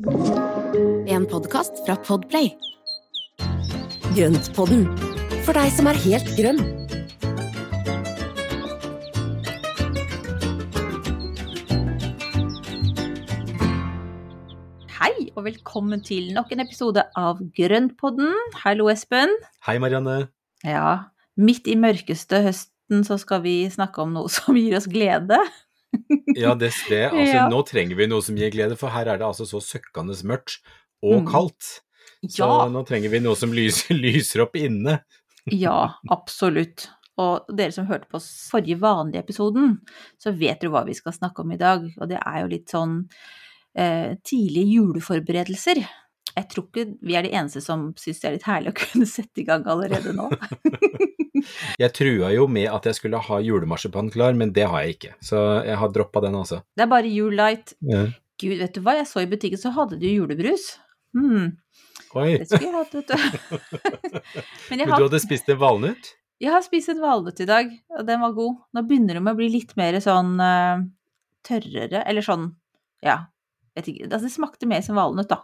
[0.00, 2.46] En podkast fra Podplay.
[4.16, 4.86] Grøntpodden,
[5.44, 6.60] for deg som er helt grønn.
[14.96, 18.32] Hei, og velkommen til nok en episode av Grøntpodden.
[18.64, 19.36] Hallo, Espen.
[19.68, 20.30] Hei, Marianne.
[20.64, 25.44] Ja, midt i mørkeste høsten så skal vi snakke om noe som gir oss glede.
[26.36, 27.48] Ja, det, det altså, Ja.
[27.50, 30.60] nå trenger vi noe som gir glede, for her er det altså så søkkende mørkt
[31.02, 31.26] og Mm.
[31.30, 31.80] kaldt.
[32.28, 35.00] Så Ja, nå trenger vi noe som lyser, lyser opp inne.
[35.46, 36.88] ja, absolutt.
[37.20, 39.78] Og dere som hørte på forrige vanlige episoden,
[40.20, 41.82] så vet dere hva vi skal snakke om i dag.
[42.00, 42.94] Og det er jo litt sånn
[43.76, 45.82] eh, tidlige juleforberedelser.
[46.30, 49.08] Jeg tror ikke vi er de eneste som syns det er litt herlig å kunne
[49.10, 50.28] sette i gang allerede nå.
[51.82, 55.14] Jeg trua jo med at jeg skulle ha julemarsipan klar, men det har jeg ikke.
[55.24, 56.60] Så jeg har droppa den, også.
[56.76, 57.74] Det er bare Jule Light.
[57.86, 58.06] Ja.
[58.40, 60.72] Gud, vet du hva, jeg så i butikken så hadde de julebrus.
[61.16, 61.58] Hmm,
[62.14, 63.18] Oi, det skulle jeg hatt, vet du.
[64.70, 66.14] Men jeg men du hadde spist en valnøtt?
[66.40, 68.56] jeg har spist en valnøtt i dag, og den var god.
[68.72, 70.80] Nå begynner de å bli litt mer sånn uh,
[71.46, 72.48] tørrere, eller sånn,
[73.04, 73.18] ja,
[73.76, 75.42] vet ikke, altså det smakte mer som valnøtt da.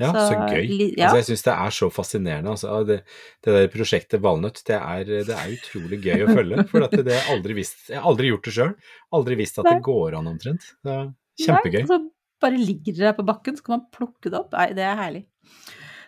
[0.00, 0.70] Ja, så, Så, gøy.
[0.96, 1.04] ja.
[1.10, 2.50] Altså, jeg syns det er så fascinerende.
[2.54, 2.96] Altså, det,
[3.44, 6.64] det der prosjektet Valnøtt, det er, det er utrolig gøy å følge.
[6.72, 7.84] For at det har jeg aldri visst.
[7.92, 8.72] Jeg har aldri gjort det sjøl.
[9.18, 9.74] Aldri visst at Nei.
[9.76, 10.70] det går an omtrent.
[10.82, 11.06] Det er
[11.44, 11.82] kjempegøy.
[11.84, 12.00] Nei, så
[12.42, 14.50] bare ligger det der på bakken, så kan man plukke det opp.
[14.56, 15.22] Nei, det er herlig.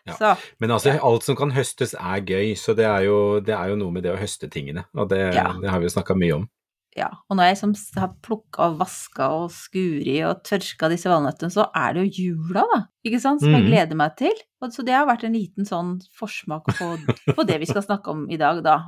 [0.05, 0.16] Ja.
[0.18, 3.70] Så, Men altså, alt som kan høstes er gøy, så det er jo, det er
[3.72, 4.82] jo noe med det å høste tingene.
[4.98, 5.52] Og det, Ja.
[5.60, 6.48] det har vi jo snakka mye om.
[6.96, 11.50] Ja, og når jeg som har plukka og vaska og skuri og tørka disse valnøttene,
[11.50, 13.70] så er det jo jula, da, ikke sant, som jeg Mhm.
[13.72, 14.32] gleder meg til.
[14.62, 16.92] Og så det har vært en liten sånn forsmak på,
[17.34, 18.78] på det vi skal snakke om i dag, da.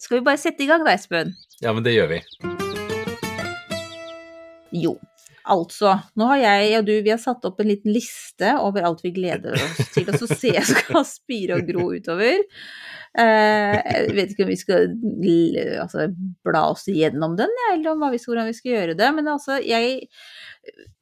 [0.00, 1.34] Skal vi bare sette i gang da, Espen?
[1.60, 2.20] Ja, men det gjør vi.
[4.72, 4.94] Jo,
[5.44, 5.94] altså.
[6.16, 9.12] Nå har jeg og du, vi har satt opp en liten liste over alt vi
[9.16, 12.42] gleder oss til, og så ser jeg skal spire og gro utover.
[13.18, 14.90] Eh, jeg vet ikke om vi skal
[15.82, 16.06] altså,
[16.46, 19.08] bla oss igjennom den, eller om vi skal, hvordan vi skal gjøre det.
[19.16, 20.06] Men altså, jeg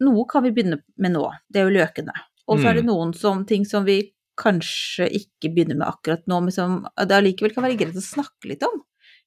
[0.00, 1.24] Noe kan vi begynne med nå.
[1.50, 2.14] Det er jo løkene.
[2.48, 2.92] Og så er det Mm.
[2.92, 7.52] noen som, ting som vi kanskje ikke begynner med akkurat nå, men som det allikevel
[7.52, 8.84] kan være greit å snakke litt om.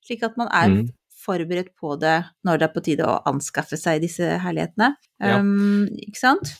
[0.07, 0.89] Slik at man er Mm.
[1.21, 2.17] Forberedt på det
[2.47, 4.93] når det er på tide å anskaffe seg disse herlighetene.
[5.21, 5.39] Ja.
[5.39, 6.53] Um, ikke sant?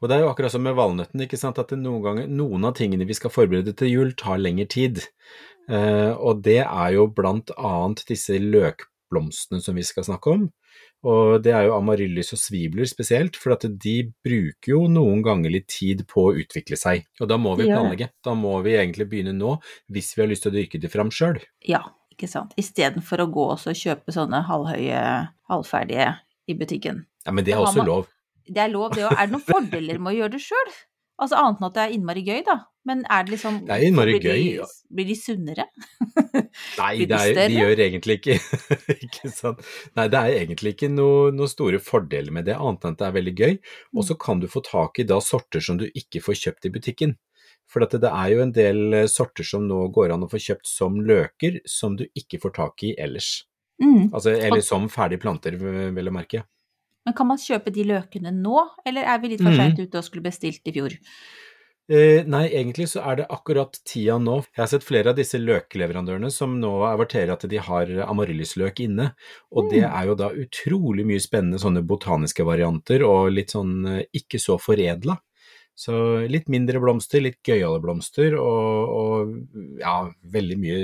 [0.00, 2.76] Og det er jo akkurat som med valnøtten, ikke sant, at noen ganger, noen av
[2.78, 5.02] tingene vi skal forberede til jul, tar lengre tid.
[5.70, 10.46] Uh, og det er jo blant annet disse løkblomstene som vi skal snakke om.
[11.06, 13.96] Og det er jo amaryllis og svibler spesielt, for at de
[14.26, 17.04] bruker jo noen ganger litt tid på å utvikle seg.
[17.20, 18.10] Og da må vi planlegge.
[18.26, 19.56] Da må vi egentlig begynne nå,
[19.92, 21.38] hvis vi har lyst til å dyrke det fram sjøl.
[21.68, 21.84] Ja,
[22.16, 22.52] ikke sant.
[22.56, 25.00] Istedenfor å gå og kjøpe sånne halvhøye,
[25.52, 26.14] halvferdige
[26.48, 27.04] i butikken.
[27.26, 28.06] Ja, men det er også man- lov.
[28.46, 29.12] Det er lov, det òg.
[29.18, 30.70] Er det noen fordeler med å gjøre det sjøl?
[31.18, 32.54] Altså annet enn at det er innmari gøy, da.
[32.86, 34.66] Men er det liksom Det er blir de, gøy, ja.
[34.94, 35.64] Blir de sunnere?
[36.78, 38.36] Nei, de det er, de gjør egentlig ikke
[39.06, 39.62] Ikke sant.
[39.96, 43.08] Nei, det er egentlig ikke noen noe store fordeler med det, annet enn at det
[43.08, 43.54] er veldig gøy.
[43.96, 44.06] Og Mm.
[44.10, 47.16] så kan du få tak i da sorter som du ikke får kjøpt i butikken.
[47.68, 50.66] For det er jo en del eh, sorter som nå går an å få kjøpt
[50.66, 53.44] som løker, som du ikke får tak i ellers.
[53.82, 54.10] Mm.
[54.14, 56.44] Altså, eller som ferdige planter, vel å merke.
[57.06, 59.56] Men kan man kjøpe de løkene nå, eller er vi litt for Mhm.
[59.56, 60.96] seint ute og skulle bestilt i fjor?
[61.88, 64.40] Eh, nei, egentlig så er det akkurat tida nå.
[64.56, 69.12] Jeg har sett flere av disse løkleverandørene som nå averterer at de har amaryllisløk inne,
[69.52, 69.92] og det Mm.
[69.94, 74.58] er jo da utrolig mye spennende sånne botaniske varianter, og litt sånn eh, ikke så
[74.58, 75.20] foredla.
[75.76, 75.92] Så
[76.32, 79.96] litt mindre blomster, litt gøyale blomster, og, og ja,
[80.32, 80.78] veldig mye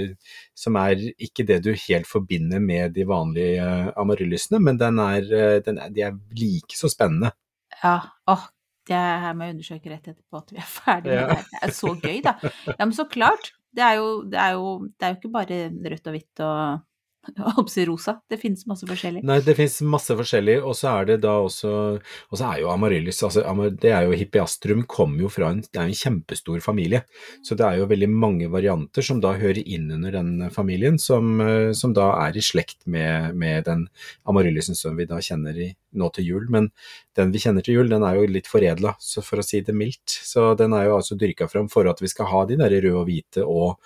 [0.52, 5.60] som er ikke det du helt forbinder med de vanlige amaryllisene, men den er, eh,
[5.64, 7.32] den er, de er like så spennende.
[7.80, 7.96] Ja,
[8.28, 8.44] åh,
[8.90, 11.42] det her må jeg undersøke rett etterpå at vi er ferdig med det.
[11.48, 12.36] Det er så gøy, da.
[12.68, 13.52] Ja, men så klart.
[13.72, 16.82] Det er jo, det er jo, det er jo ikke bare rødt og hvitt og
[17.36, 18.14] jeg holdt på å si rosa.
[18.30, 19.22] Det finnes masse forskjellig.
[19.26, 22.70] Nei, det finnes masse forskjellig, og så er det da også Og så er jo
[22.72, 23.44] amaryllis altså,
[23.78, 27.04] Det er jo hippiastrum kommer jo fra en Det er en kjempestor familie.
[27.46, 31.40] Så det er jo veldig mange varianter som da hører inn under den familien, som,
[31.40, 33.86] eh, som da er i slekt med, med den
[34.28, 36.48] amaryllisen som vi da kjenner i, nå til jul.
[36.50, 36.70] Men
[37.18, 40.18] den vi kjenner til jul, den er jo litt foredla, for å si det mildt.
[40.26, 42.98] Så den er jo altså dyrka fram for at vi skal ha de der røde
[42.98, 43.78] og hvite og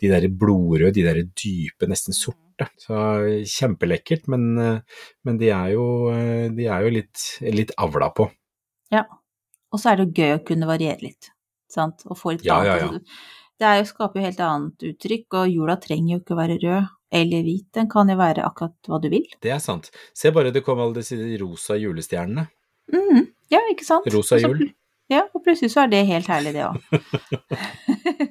[0.00, 2.49] de der blodrøde, de der dype, nesten sorte.
[2.80, 2.94] Så
[3.48, 4.46] kjempelekkert, men,
[5.24, 5.84] men de er jo,
[6.56, 7.24] de er jo litt,
[7.54, 8.28] litt avla på.
[8.94, 9.04] Ja.
[9.70, 11.28] Og så er det jo gøy å kunne variere litt,
[11.70, 12.02] sant.
[12.10, 12.80] Og få litt Ja, annet.
[12.82, 13.38] ja, ja.
[13.60, 16.56] Det er jo, skaper jo helt annet uttrykk, og jula trenger jo ikke å være
[16.62, 16.88] rød
[17.20, 17.66] eller hvit.
[17.76, 19.26] Den kan jo være akkurat hva du vil.
[19.44, 19.90] Det er sant.
[20.16, 22.46] Se bare det kom alle disse rosa julestjernene.
[22.94, 24.06] Mm, Ja, ikke sant?
[24.14, 24.70] Rosa jul.
[25.10, 26.76] Ja, og plutselig så er det helt herlig, det òg.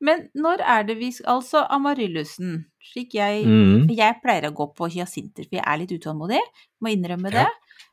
[0.00, 3.88] Men når er det vi Altså amaryllusen, slik jeg Mm.
[3.96, 6.40] Jeg pleier å gå på hyasinter, for jeg er litt utålmodig,
[6.82, 7.44] må innrømme Ja.
[7.44, 7.48] det.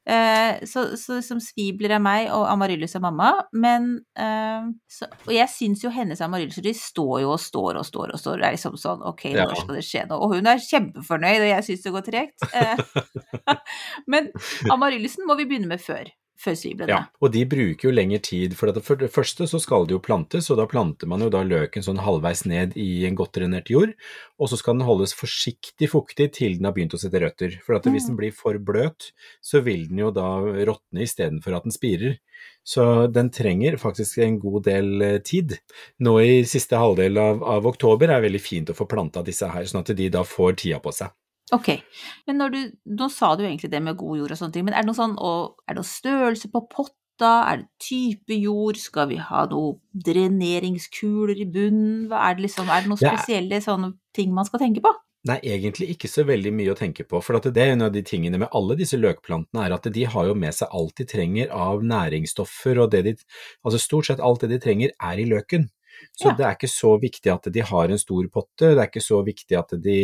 [0.06, 3.30] Eh, så, så som svibler er meg, og amaryllis er mamma.
[3.54, 7.86] Men eh, så, Og jeg syns jo hennes amarylliser, de står jo og står og
[7.88, 8.38] står og står.
[8.42, 9.46] Det er liksom sånn ok, Ja.
[9.48, 10.20] når skal det skje noe?
[10.20, 12.44] Og hun er kjempefornøyd, og jeg syns det går tregt.
[12.54, 13.56] Eh,
[14.12, 14.28] men
[14.72, 16.12] amaryllisen må vi begynne med før.
[16.34, 16.90] Før sviblene.
[16.90, 19.94] Ja, og de bruker jo lengre tid, for det for det første så skal det
[19.94, 23.38] jo plantes, og da planter man jo da løken sånn halvveis ned i en godt
[23.38, 23.94] drenert jord,
[24.42, 27.60] og så skal den holdes forsiktig fuktig til den har begynt å sette røtter.
[27.64, 29.12] For at hvis den blir for bløt,
[29.46, 32.18] så vil den jo da råtne istedenfor at den spirer.
[32.66, 35.58] Så den trenger faktisk en god del eh, tid.
[36.04, 39.48] Nå i siste halvdel av, av oktober er det veldig fint å få planta disse
[39.52, 41.14] her, sånn at de da får tida på seg.
[41.52, 41.70] Ok,
[42.28, 42.60] men når du,
[42.96, 44.98] nå sa du egentlig det med god jord og sånne ting, men er det noe
[44.98, 49.76] sånn, er det noe størrelse på potta, er det type jord, skal vi ha noe
[50.08, 53.66] dreneringskuler i bunnen, hva er det liksom, er det noen spesielle ja.
[53.66, 54.94] sånne ting man skal tenke på?
[55.28, 58.02] Nei, egentlig ikke så veldig mye å tenke på, for det er en av de
[58.04, 61.54] tingene med alle disse løkplantene, er at de har jo med seg alt de trenger
[61.56, 63.14] av næringsstoffer, og det de,
[63.64, 65.70] altså stort sett alt det de trenger er i løken.
[66.12, 66.36] Så Ja.
[66.38, 69.24] det er ikke så viktig at de har en stor potte, det er ikke så
[69.26, 69.98] viktig at de,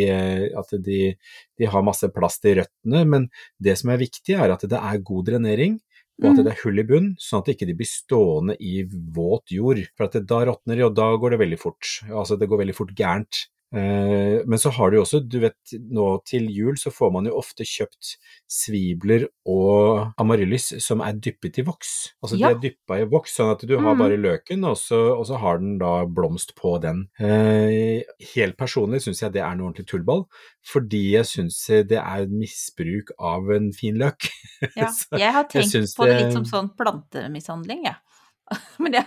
[0.56, 1.16] at de,
[1.60, 3.30] de har masse plass til røttene, men
[3.60, 5.80] det som er viktig er at det er god drenering,
[6.19, 9.54] og at det er hull i bunn, sånn at de ikke blir stående i våt
[9.56, 9.80] jord.
[9.96, 11.94] For da råtner de, og da går det veldig fort.
[12.12, 13.45] Altså det går veldig fort gærent.
[13.71, 17.25] Eh, Men så har du jo også, du vet nå til jul så får man
[17.30, 18.16] jo ofte kjøpt
[18.50, 22.13] svibler og amaryllis som er dyppet i voks.
[22.24, 22.50] Altså Ja.
[22.50, 24.00] de er dyppa i voks, sånn at du har Mhm.
[24.00, 27.10] bare løken, og så, og så har den da blomst på den.
[27.19, 28.01] Eh,
[28.36, 30.25] Helt personlig syns jeg det er noe ordentlig tullball,
[30.66, 34.30] fordi jeg syns det er misbruk av en fin løk.
[34.75, 37.95] Ja, jeg har tenkt jeg på det litt som sånn plantemishandling, jeg.
[38.80, 39.06] Men det,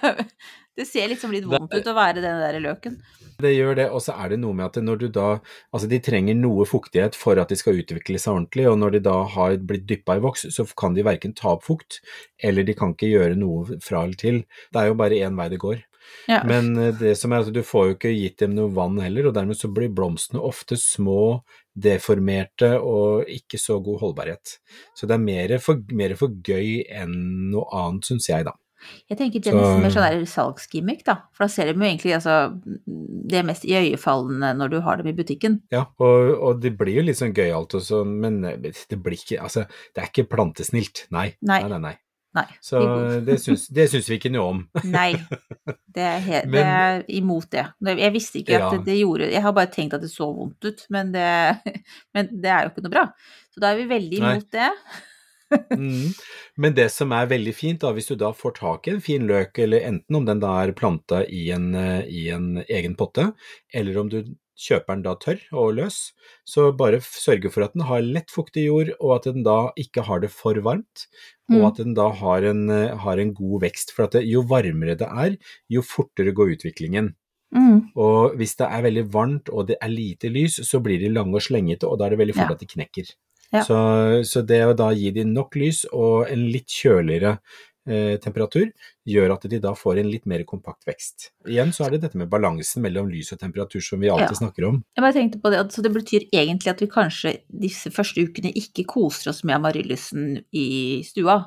[0.79, 2.97] det ser liksom litt vondt ut å være den der løken.
[3.43, 5.29] Det gjør det, og så er det noe med at når du da
[5.73, 9.05] Altså, de trenger noe fuktighet for at de skal utvikle seg ordentlig, og når de
[9.09, 12.01] da har blitt dyppa i voks, så kan de verken ta opp fukt,
[12.43, 14.45] eller de kan ikke gjøre noe fra eller til.
[14.73, 15.81] Det er jo bare én vei det går.
[16.29, 16.43] Ja.
[16.47, 19.29] Men eh, det som er at du får jo ikke gitt dem noe vann heller,
[19.29, 21.43] og dermed så blir blomstene ofte små,
[21.73, 24.59] deformerte og ikke så god holdbarhet.
[24.99, 27.17] Så det er mer for, mer for gøy enn
[27.53, 28.57] noe annet, syns jeg, da.
[29.11, 31.17] Jeg tenker det er nesten mer sånn salgsgimmick, da.
[31.37, 32.37] For da ser de jo egentlig altså
[33.33, 35.61] det mest iøynefallende når du har dem i butikken.
[35.75, 39.41] Ja, og, og det blir jo litt sånn gøyalt og sånn, men det blir ikke
[39.43, 41.07] Altså, det er ikke plantesnilt.
[41.15, 41.33] Nei.
[41.43, 41.61] Nei.
[41.63, 41.99] Nei, nei, nei.
[42.33, 42.47] Nei.
[42.65, 42.79] Så
[43.27, 44.61] det syns, det syns vi ikke noe om.
[44.89, 45.11] Nei.
[45.93, 47.67] Det er, he- det er imot det.
[47.93, 48.71] Jeg visste ikke at Ja.
[48.73, 51.27] det, det gjorde Jeg har bare tenkt at det så vondt ut, men det,
[52.17, 53.05] men det er jo ikke noe bra.
[53.53, 54.31] Så da er vi veldig Nei.
[54.39, 54.71] imot det.
[55.73, 56.13] Mm.
[56.61, 59.25] Men det som er veldig fint, da, hvis du da får tak i en fin
[59.29, 63.31] løk, eller enten om den da er planta i en, eh, i en egen potte,
[63.75, 64.23] eller om du
[64.63, 65.97] kjøper den da tørr og løs,
[66.47, 70.05] så bare sørge for at den har lett fuktig jord, og at den da ikke
[70.07, 71.07] har det for varmt,
[71.51, 71.67] og Mm.
[71.71, 73.93] at den da har en, eh, har en god vekst.
[73.97, 75.37] For at det, jo varmere det er,
[75.71, 77.15] jo fortere går utviklingen.
[77.55, 77.91] Mm.
[77.97, 81.35] Og hvis det er veldig varmt og det er lite lys, så blir de lange
[81.35, 82.55] og slengete, og da er det veldig fort Ja.
[82.55, 83.11] at de knekker.
[83.53, 83.63] Ja.
[83.67, 83.77] Så,
[84.25, 87.35] så det å da gi dem nok lys og en litt kjøligere
[87.89, 88.71] eh, temperatur,
[89.09, 91.31] gjør at de da får en litt mer kompakt vekst.
[91.51, 94.41] Igjen så er det dette med balansen mellom lys og temperatur som vi alltid Ja.
[94.41, 94.81] snakker om.
[94.97, 98.55] Jeg bare tenkte på det, så det betyr egentlig at vi kanskje disse første ukene
[98.55, 101.43] ikke koser oss med amaryllysen i stua.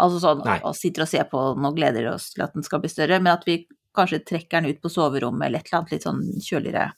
[0.00, 0.60] Altså sånn Nei.
[0.64, 3.18] og sitter og ser på den og gleder oss til at den skal bli større,
[3.20, 6.22] men at vi kanskje trekker den ut på soverommet eller et eller annet litt sånn
[6.40, 6.92] kjøligere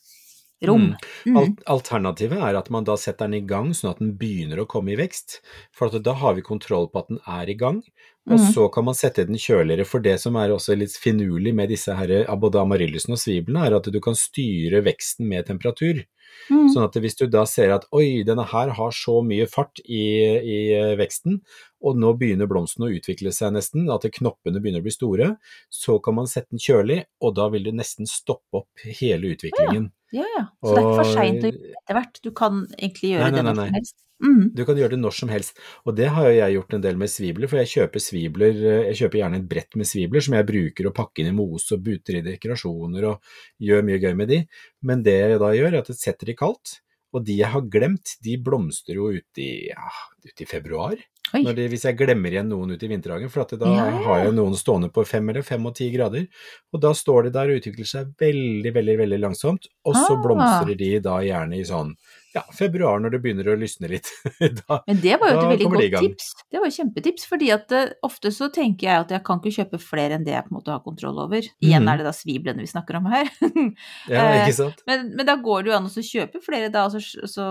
[0.68, 0.92] rom.
[1.26, 1.36] Mm.
[1.38, 4.68] Al alternativet er at man da setter den i gang sånn at den begynner å
[4.70, 5.40] komme i vekst,
[5.74, 7.82] for at da har vi kontroll på at den er i gang,
[8.30, 8.48] og mm.
[8.54, 9.86] så kan man sette den kjøligere.
[9.88, 13.78] For det som er også litt finurlig med disse her, både amaryllisene og sviblene, er
[13.78, 16.04] at du kan styre veksten med temperatur.
[16.50, 16.68] Mm.
[16.72, 20.04] Sånn at hvis du da ser at oi, denne her har så mye fart i,
[20.38, 21.40] i eh, veksten,
[21.82, 25.32] og nå begynner blomsten å utvikle seg nesten, at knoppene begynner å bli store,
[25.72, 29.90] så kan man sette den kjølig, og da vil du nesten stoppe opp hele utviklingen.
[30.12, 30.46] Ja, ja.
[30.60, 32.18] Så det er ikke for seint å gjøre etter hvert.
[32.22, 33.98] Du kan egentlig gjøre Nei, nei, det nei, når som helst.
[34.22, 34.42] Mm.
[34.54, 37.00] Du kan gjøre det når som helst, og det har jo jeg gjort en del
[37.00, 40.46] med svibler, for jeg kjøper svibler, jeg kjøper gjerne et brett med svibler som jeg
[40.46, 43.34] bruker å pakke inn i mose og buter i dekorasjoner og
[43.66, 44.38] gjør mye gøy med de,
[44.86, 46.76] men det jeg da gjør er at jeg setter de kaldt,
[47.12, 49.88] og de jeg har glemt, de blomstrer jo ute i, ja,
[50.24, 50.96] ut i februar,
[51.32, 54.00] når de, hvis jeg glemmer igjen noen ute i vinterhagen, for at da Ja, ja.
[54.04, 56.26] har jeg noen stående på fem eller fem og ti grader,
[56.72, 60.22] og da står de der og utvikler seg veldig, veldig, veldig langsomt, og så Ah.
[60.24, 61.94] blomstrer de da gjerne i sånn
[62.34, 64.10] ja, februar når det begynner å lysne litt.
[64.62, 66.30] da, Men det var jo et veldig godt de tips.
[66.52, 69.56] Det var jo kjempetips, fordi at uh, ofte så tenker jeg at jeg kan ikke
[69.60, 71.46] kjøpe flere enn det jeg på en måte har kontroll over.
[71.62, 71.92] Igjen mm.
[71.92, 73.30] er det da sviblene vi snakker om her.
[74.12, 74.82] ja, Eh, ikke sant?
[74.88, 77.48] men, men da går det jo an å kjøpe flere da, og så, så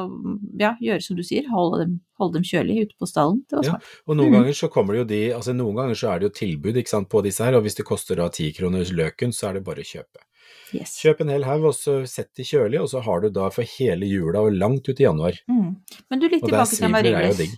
[0.60, 3.44] ja, gjøre som du sier, holde dem, holde dem kjølig ute på stallen.
[3.50, 3.78] Det var Ja.
[4.08, 4.38] Og noen mm.
[4.40, 7.10] ganger så kommer det jo de, altså noen ganger så er det jo tilbud sant,
[7.12, 9.86] på disse her, og hvis det koster da ti kroner løken, så er det bare
[9.86, 10.26] å kjøpe.
[10.74, 10.96] Yes.
[11.04, 13.68] Kjøp en hel haug, og så sett de kjølig, og så har du da for
[13.78, 15.38] hele jula og langt ut i januar.
[15.52, 15.76] Mm.
[16.10, 17.56] Men du, litt Og tilbake til amaryllis.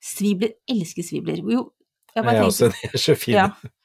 [0.00, 1.42] Svibler, elsker svibler.
[1.44, 1.66] Jo,
[2.14, 3.36] jeg Jeg bare er tenker også, de er så fine.
[3.44, 3.76] Ja.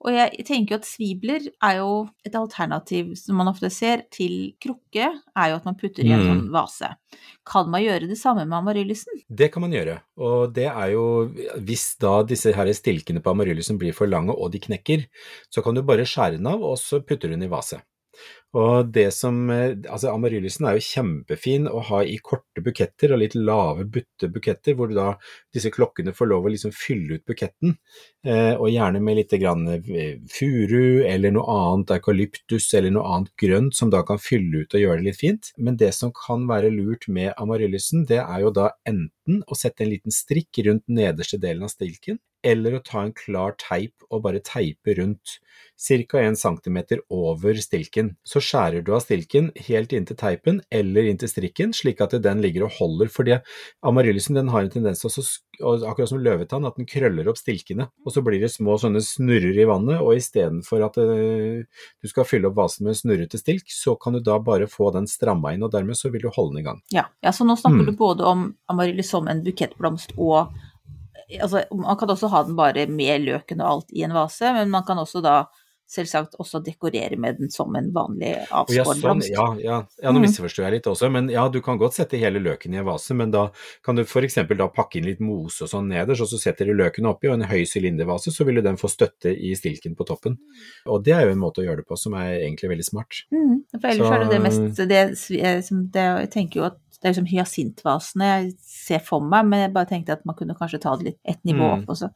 [0.00, 1.88] Og jeg tenker jo at svibler er jo
[2.24, 6.22] et alternativ som man ofte ser til krukke, er jo at man putter i en
[6.22, 6.30] Mm.
[6.30, 6.88] sånn vase.
[7.44, 9.20] Kan man gjøre det samme med amaryllisen?
[9.28, 11.04] Det kan man gjøre, og det er jo
[11.60, 15.04] hvis da disse her stilkene på amaryllysen blir for lange og de knekker,
[15.52, 17.82] så kan du bare skjære den av, og så putter du den i vase.
[18.58, 23.20] Og det som, eh, altså amaryllisen er jo kjempefin å ha i korte buketter og
[23.22, 25.12] litt lave butte buketter, hvor du da
[25.54, 27.76] disse klokkene får lov å liksom fylle ut buketten,
[28.26, 33.30] eh, og gjerne med litt grann eh, furu eller noe annet eukalyptus eller noe annet
[33.38, 35.52] grønt som da kan fylle ut og gjøre det litt fint.
[35.56, 39.86] Men det som kan være lurt med amaryllisen, det er jo da enten å sette
[39.86, 44.24] en liten strikk rundt nederste delen av stilken, eller å ta en klar teip og
[44.26, 45.38] bare teipe rundt
[45.80, 46.20] ca.
[46.20, 46.78] 1 cm
[47.08, 48.14] over stilken.
[48.24, 52.66] Så skjærer du av stilken helt inntil teipen eller inntil strikken, slik at den ligger
[52.66, 53.08] og holder.
[53.08, 53.38] fordi
[53.82, 55.10] amaryllisen den har en tendens til
[55.60, 57.88] akkurat som løvetann, at den krøller opp stilkene.
[58.04, 61.64] Og så blir det små sånne snurrer i vannet, og istedenfor at eh,
[62.00, 64.90] du skal fylle opp vasen med en snurrete stilk, så kan du da bare få
[64.94, 66.80] den stramma inn, og dermed så vil du holde den i gang.
[66.94, 67.86] Ja, ja så nå snakker Mm.
[67.86, 70.50] du både om amaryllis som en bukettblomst og
[71.40, 74.70] Altså, man kan også ha den bare med løken og alt i en vase, men
[74.70, 75.44] man kan også da
[75.90, 80.20] selvsagt også dekorere med den som en vanlig Og ja, sånn, ja, ja, ja, nå
[80.20, 80.22] Mm.
[80.28, 83.12] misforstår jeg litt også, men ja, du kan godt sette hele løken i en vase,
[83.12, 83.48] men da
[83.82, 84.34] kan du f.eks.
[84.56, 87.34] da pakke inn litt mose og sånn nederst, og så setter du løken oppi, og
[87.40, 90.38] en høy sylindervase, så vil jo den få støtte i stilken på toppen.
[90.86, 93.24] Og det er jo en måte å gjøre det på som er egentlig veldig smart.
[93.34, 97.08] Mm, for ellers Så- er det det mest det, det, Jeg tenker jo at det
[97.08, 100.80] er liksom hyasintvasene jeg ser for meg, men jeg bare tenkte at man kunne kanskje
[100.82, 101.82] ta det litt ett nivå Mm.
[101.82, 102.10] opp også.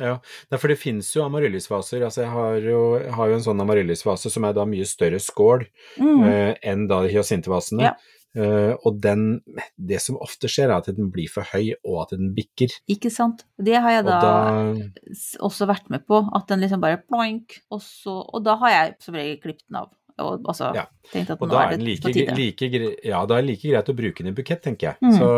[0.00, 0.18] Ja,
[0.58, 2.02] for det finnes jo amaryllisvaser.
[2.02, 5.20] Altså, jeg har jo, jeg har jo en sånn amaryllisvase som er da mye større
[5.22, 5.66] skål
[6.00, 6.24] Mm.
[6.26, 7.82] eh, enn da hyasintvasene.
[7.82, 7.94] Ja.
[8.36, 9.42] Uh, og den,
[9.78, 12.66] det som ofte skjer, er at den blir for høy, og at den bikker.
[12.90, 13.44] Ikke sant.
[13.62, 14.74] Det har jeg Og da, da
[15.46, 18.96] også vært med på, at den liksom bare ploink, og så Og da har jeg
[19.06, 19.92] som regel klippet den av.
[20.22, 20.86] Og altså Ja.
[21.12, 22.68] at Og da er det like, like,
[23.04, 24.96] ja, da er det like greit å bruke den i bukett, tenker jeg.
[25.02, 25.16] Mm.
[25.18, 25.28] Så,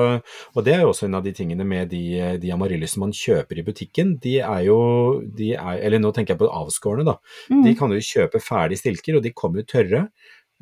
[0.54, 3.58] og det er jo også en av de tingene med de, de amaryllisene man kjøper
[3.58, 4.18] i butikken.
[4.20, 7.16] De er jo, de er, eller nå tenker jeg på avskårne, da.
[7.48, 7.64] Mm.
[7.64, 10.06] De kan jo kjøpe ferdig stilker, og de kommer jo tørre.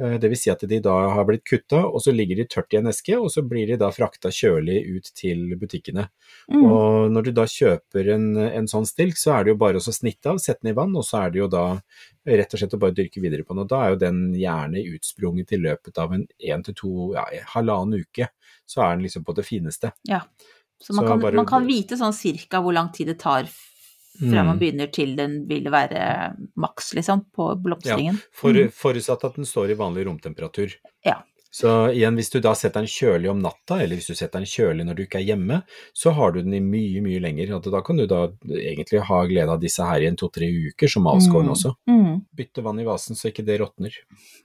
[0.00, 2.72] Eh, Det vil si at de da har blitt kutta, og så ligger de tørt
[2.74, 6.08] i en eske, og så blir de da frakta kjølig ut til butikkene.
[6.50, 6.64] Mm.
[6.66, 9.94] Og når du da kjøper en, en sånn stilk, så er det jo bare å
[9.94, 11.64] snitte av, sette den i vann, og så er det jo da
[12.26, 13.62] rett og slett å bare dyrke videre på den.
[13.62, 17.26] Og da er jo den gjerne utsprunget i løpet av en én til to, ja,
[17.54, 18.30] halvannen uke.
[18.66, 19.92] Så er den liksom på det fineste.
[20.08, 20.24] Ja.
[20.82, 23.46] Så man, Så kan, bare- man kan vite sånn cirka hvor lang tid det tar
[24.18, 24.46] fra Mm.
[24.46, 28.20] man begynner til den vil være maks, liksom, på blomstringen.
[28.32, 28.70] For, Mm.
[28.70, 30.70] Forutsatt at den står i vanlig romtemperatur.
[31.04, 31.22] Ja.
[31.54, 34.48] Så igjen, hvis du da setter den kjølig om natta, eller hvis du setter den
[34.50, 35.60] kjølig når du ikke er hjemme,
[35.94, 37.52] så har du den i mye, mye lenger.
[37.54, 38.24] Og da kan du da
[38.58, 41.52] egentlig ha glede av disse her i en to-tre uker som avskåren Mm.
[41.54, 41.74] også.
[41.86, 42.16] Mm.
[42.34, 43.94] Bytte vann i vasen så ikke det råtner.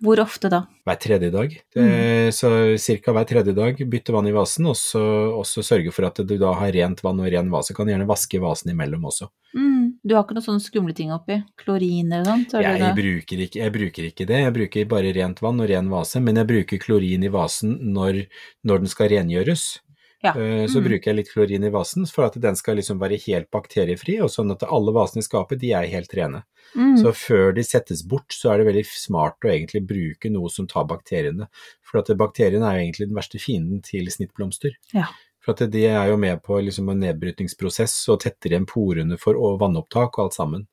[0.06, 0.62] Hvor ofte da?
[0.86, 1.50] Hver tredje dag.
[1.74, 2.30] Det, Mm.
[2.32, 3.12] Så ca.
[3.12, 5.02] hver tredje dag bytte vann i vasen, og så
[5.34, 7.74] også sørge for at du da har rent vann og ren vase.
[7.74, 9.30] Kan gjerne vaske vasen imellom også.
[9.56, 9.98] Mm.
[10.06, 11.40] Du har ikke noen sånne skumle ting oppi?
[11.58, 12.62] Klorin eller noe sånt?
[12.62, 16.22] Jeg bruker, ikke, jeg bruker ikke det, jeg bruker bare rent vann og ren vase,
[16.22, 18.28] men jeg bruker klorin i vasen når,
[18.64, 19.80] når den skal rengjøres.
[20.22, 20.34] Ja.
[20.36, 20.84] Eh, Så Mm.
[20.90, 24.28] bruker jeg litt klorin i vasen for at den skal liksom være helt bakteriefri, og
[24.30, 26.44] sånn at alle vasene i skapet de er helt rene.
[26.76, 26.98] Mm.
[27.02, 30.68] Så før de settes bort, så er det veldig smart å egentlig bruke noe som
[30.68, 31.48] tar bakteriene.
[31.82, 34.72] For at bakteriene er jo egentlig den verste fienden til snittblomster.
[34.94, 35.06] Ja.
[35.40, 39.34] For at de er jo med på liksom en nedbrytningsprosess og tetter igjen porene for
[39.58, 40.68] vannopptak og alt sammen.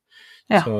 [0.47, 0.61] Ja.
[0.63, 0.75] Så,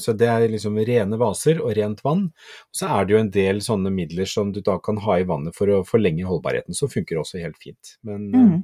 [0.00, 2.30] så det er liksom rene vaser og rent vann.
[2.72, 5.56] Så er det jo en del sånne midler som du da kan ha i vannet
[5.56, 7.96] for å forlenge holdbarheten, som funker også helt fint.
[8.02, 8.62] Men, Mm.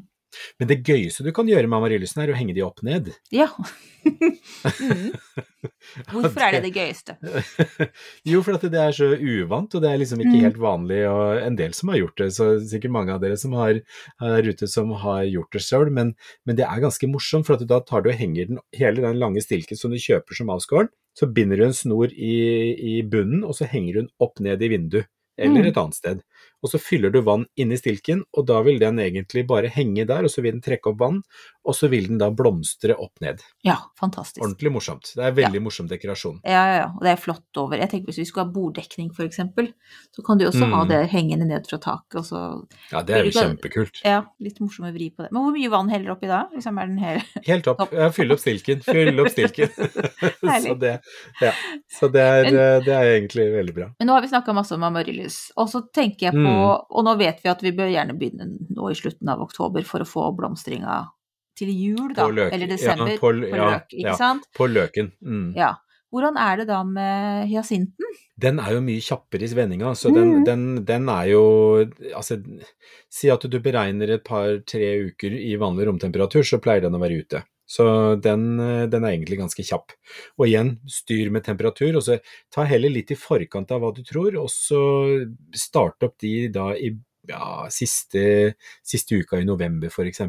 [0.60, 3.10] Men det gøyeste du kan gjøre med amaryllisene, er å henge de opp ned.
[3.34, 3.48] Ja.
[4.08, 5.12] mm.
[6.12, 7.16] Hvorfor er det det gøyeste?
[8.30, 10.44] jo, for at det er så uvant, og det er liksom ikke Mm.
[10.44, 13.52] helt vanlig, og en del som har gjort det, så sikkert mange av dere som
[13.58, 13.80] har
[14.22, 16.14] er ute som har gjort det sjøl, men,
[16.46, 19.42] men det er ganske morsomt, for da tar du og henger den, hele den lange
[19.44, 22.34] stilken som du kjøper som avskåren, så binder du en snor i,
[22.78, 25.08] i bunnen, og så henger du den opp ned i vinduet,
[25.38, 25.68] eller Mm.
[25.70, 26.22] et annet sted.
[26.62, 30.26] Og så fyller du vann inni stilken, og da vil den egentlig bare henge der,
[30.26, 31.20] og så vil den trekke opp vann,
[31.68, 33.42] og så vil den da blomstre opp ned.
[33.66, 34.40] Ja, fantastisk.
[34.42, 35.10] Ordentlig morsomt.
[35.14, 36.38] Det er veldig morsom dekorasjon.
[36.48, 37.76] Ja, ja, ja, og det er flott over.
[37.78, 39.36] Jeg tenker Hvis vi skulle ha borddekning f.eks.,
[40.16, 40.88] så kan du også ha Mm.
[40.88, 42.40] det hengende ned fra taket, og så
[42.92, 44.00] Ja, det er jo kjempekult.
[44.04, 45.30] Ja, litt morsomme vri på det.
[45.32, 46.46] Men hvor mye vann heller oppi da?
[46.54, 47.84] Liksom er den hele Helt opp.
[47.92, 48.80] Ja, fyll opp stilken.
[48.82, 49.68] Fyll opp stilken.
[50.64, 50.94] så det,
[51.42, 51.52] ja.
[52.00, 53.90] så det, er, Men- det er egentlig veldig bra.
[53.98, 56.84] Men nå har vi snakka masse om amaryllis, og så tenker jeg på Mm.
[56.88, 60.00] Og nå vet vi at vi bør gjerne begynne nå i slutten av oktober for
[60.00, 61.08] å få blomstringa
[61.58, 62.28] til jul, da.
[62.30, 64.48] eller desember, Ja, på på, løk, ikke sant?
[64.56, 65.12] På løken.
[65.20, 65.52] Mm.
[65.58, 65.74] Ja.
[66.08, 68.14] Hvordan er det da med hyasinten?
[68.40, 70.44] Den er jo mye kjappere i svenninga, så den, Mm.
[70.46, 71.42] den, den er jo
[72.16, 72.38] Altså,
[73.12, 77.18] si at du beregner et par-tre uker i vanlig romtemperatur, så pleier den å være
[77.20, 77.42] ute.
[77.68, 77.84] Så
[78.24, 78.56] den,
[78.88, 79.92] den er egentlig ganske kjapp.
[80.40, 82.16] Og igjen, styr med temperatur, og så
[82.50, 84.80] ta heller litt i forkant av hva du tror, og så
[85.52, 86.94] start opp de da i
[87.28, 90.22] ja, siste, siste uka i november f.eks.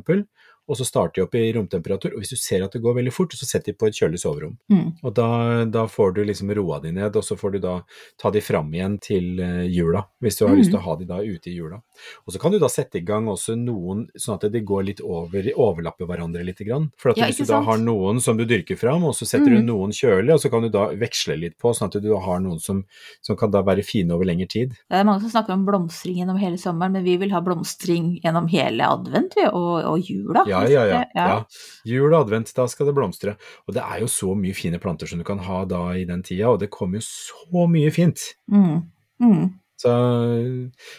[0.70, 3.12] Og så starter de opp i romtemperatur, og hvis du ser at det går veldig
[3.16, 4.54] fort, så setter de på et kjølig soverom.
[4.70, 4.92] Mm.
[5.04, 5.30] Og da,
[5.66, 7.80] da får du liksom roa de ned, og så får du da
[8.22, 10.60] ta de fram igjen til eh, jula, hvis du har Mm.
[10.62, 11.82] lyst til å ha de da ute i jula.
[12.28, 15.02] Og så kan du da sette i gang også noen, sånn at de går litt
[15.02, 16.60] over, overlapper hverandre litt.
[16.60, 16.90] Grann.
[17.00, 17.66] For at Ja, hvis du da sant?
[17.66, 19.66] har noen som du dyrker fram, og så setter Mm.
[19.66, 22.40] du noen kjølig, og så kan du da veksle litt på, sånn at du har
[22.44, 22.84] noen som,
[23.22, 24.70] som kan da være fine over lengre tid.
[24.90, 28.20] Det er mange som snakker om blomstring gjennom hele sommeren, men vi vil ha blomstring
[28.22, 30.44] gjennom hele advent og, og jula.
[30.48, 31.00] Ja, ja, ja.
[31.16, 31.26] ja.
[31.32, 31.40] ja.
[31.88, 33.36] Jul og advent, da skal det blomstre.
[33.68, 36.24] Og det er jo så mye fine planter som du kan ha da i den
[36.26, 38.32] tida, og det kommer jo så mye fint.
[38.52, 38.80] Mm.
[39.24, 39.46] Mm.
[39.80, 39.92] Så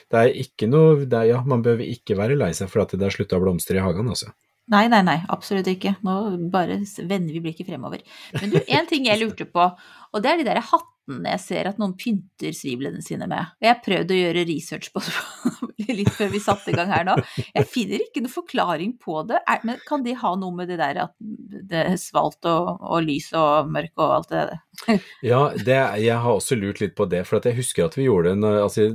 [0.08, 2.94] det er ikke noe det er, Ja, man behøver ikke være lei seg for at
[2.94, 4.32] det har slutta å blomstre i hagen, altså.
[4.70, 5.96] Nei, nei, nei, absolutt ikke.
[6.06, 6.14] Nå
[6.52, 8.04] bare vender vi blikket fremover.
[8.38, 11.70] Men du, en ting jeg lurte på, og det er de der hattene jeg ser
[11.70, 13.52] at noen pynter svivlene sine med.
[13.60, 17.06] Og jeg prøvde å gjøre research på det litt før vi satte i gang her
[17.08, 17.16] nå.
[17.54, 19.40] Jeg finner ikke noen forklaring på det.
[19.50, 23.02] Er, men kan de ha noe med det der at det er svalt og, og
[23.06, 24.60] lys og mørk og alt det der?
[25.30, 28.06] Ja, det, jeg har også lurt litt på det, for at jeg husker at vi
[28.06, 28.86] gjorde en altså,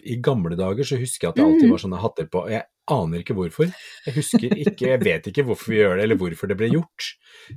[0.00, 2.46] I gamle dager så husker jeg at det alltid var sånne hatter på.
[2.52, 3.70] Jeg aner ikke hvorfor.
[4.06, 7.12] Jeg husker ikke, jeg vet ikke hvorfor vi gjør det, eller hvorfor det ble gjort.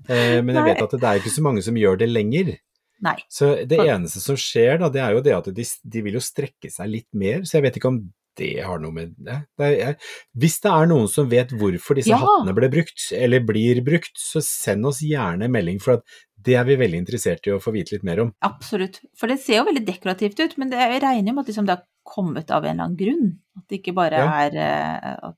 [0.10, 2.56] Eh, men jeg vet at det er ikke så mange som gjør det lenger.
[3.04, 3.18] Nei.
[3.30, 6.24] Så det eneste som skjer da, det er jo det at de, de vil jo
[6.24, 8.00] strekke seg litt mer, så jeg vet ikke om
[8.36, 9.36] det har noe med det.
[9.60, 9.94] det er,
[10.36, 12.18] Hvis det er noen som vet hvorfor disse Ja.
[12.20, 16.04] hattene ble brukt, eller blir brukt, så send oss gjerne melding, for at
[16.46, 18.34] det er vi veldig interessert i å få vite litt mer om.
[18.44, 19.00] Absolutt.
[19.18, 21.78] For det ser jo veldig dekorativt ut, men det, jeg regner med at liksom det
[21.78, 23.32] har kommet av en eller annen grunn.
[23.58, 24.28] At det ikke bare Ja.
[24.46, 25.38] er eh, at,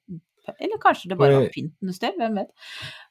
[0.56, 2.52] Eller kanskje det bare var pynt noe sted, hvem vet.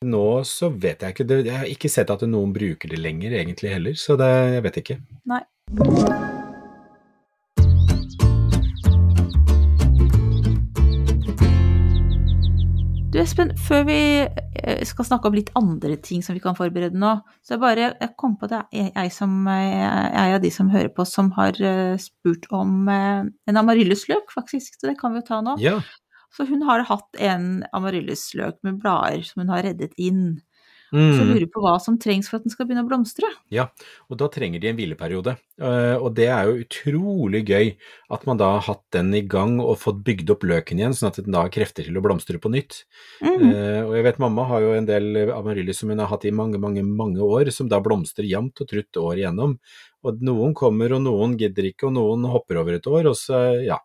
[0.07, 3.77] Nå så vet jeg ikke, jeg har ikke sett at noen bruker det lenger egentlig
[3.77, 5.01] heller, så det, jeg vet ikke.
[5.29, 5.45] Nei.
[13.17, 16.99] Du Espen, før vi eh, skal snakke om litt andre ting som vi kan forberede
[17.01, 20.51] nå, så jeg bare jeg kom på det er jeg som eh, er av de
[20.53, 25.15] som hører på, som har eh, spurt om eh, en amaryllisløk, faktisk, så det kan
[25.15, 25.57] vi jo ta nå.
[25.65, 25.79] Ja,
[26.37, 30.37] Så hun har hatt en amaryllisløk med blader som hun har reddet inn.
[30.91, 31.31] Så mm.
[31.33, 33.27] lurer på hva som trengs for at den skal begynne å blomstre.
[34.07, 35.35] og da trenger de en hvileperiode.
[35.59, 37.73] Eh, Og det er jo utrolig gøy
[38.15, 41.11] at man da har hatt den i gang og fått bygd opp løken igjen, sånn
[41.11, 42.85] at den da har krefter til å blomstre på nytt.
[43.19, 43.49] Mm.
[43.51, 46.35] Eh, og jeg vet mamma har jo en del amaryllis som hun har hatt i
[46.35, 49.59] mange, mange, mange år, som da blomstrer jevnt og trutt år igjennom.
[50.07, 53.43] Og noen kommer, og noen gidder ikke, og noen hopper over et år, og så,
[53.65, 53.81] ja.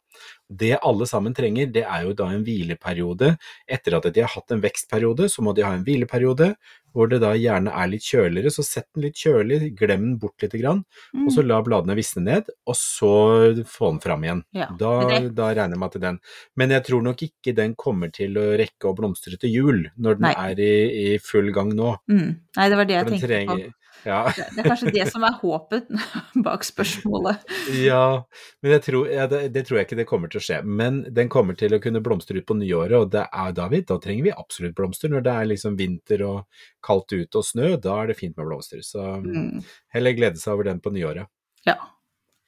[0.51, 3.37] Det alle sammen trenger, det er jo da en hvileperiode.
[3.71, 6.49] Etter at de har hatt en vekstperiode, så må de ha en hvileperiode,
[6.91, 10.43] hvor det da gjerne er litt kjøligere, så sett den litt kjølig, glem den bort
[10.43, 10.83] litt, grann,
[11.15, 11.25] Mm.
[11.27, 14.43] og så la bladene visne ned, og så få den fram igjen.
[14.51, 14.91] Ja, Da,
[15.31, 16.19] da regner jeg med at den
[16.57, 20.19] Men jeg tror nok ikke den kommer til å rekke å blomstre til jul, når
[20.19, 20.33] den Nei.
[20.51, 21.95] er i, i full gang nå.
[22.09, 22.39] Mm.
[22.57, 23.73] Nei, det var det jeg tenkte på.
[24.05, 25.87] Ja, Det er kanskje det som er håpet
[26.47, 27.43] bak spørsmålet.
[27.83, 28.23] ja,
[28.61, 30.59] men tror, ja, det, det tror jeg ikke det kommer til å skje.
[30.65, 33.99] Men den kommer til å kunne blomstre ut på nyåret, og det er, David, da
[34.01, 35.11] trenger vi absolutt blomster.
[35.13, 38.47] Når det er liksom vinter og kaldt ute og snø, da er det fint med
[38.49, 38.81] blomster.
[38.85, 39.61] Så Mm.
[39.93, 41.27] heller glede seg over den på nyåret.
[41.67, 41.75] Ja,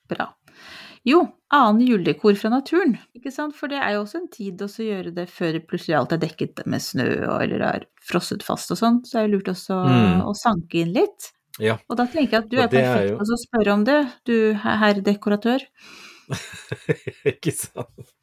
[0.10, 0.32] bra.
[1.06, 3.52] Jo, annen juledekor fra naturen, ikke sant?
[3.58, 6.62] For det er jo også en tid å gjøre det før plutselig alt er dekket
[6.66, 7.08] med snø
[7.44, 10.22] eller er frosset fast og sånn, så er det lurt også Mm.
[10.24, 11.28] å sanke inn litt.
[11.62, 11.78] Ja.
[11.90, 14.36] Og da tenker jeg at du er perfekt til jo- å spørre om det, du
[14.64, 15.66] herr dekoratør.
[17.34, 18.14] ikke sant?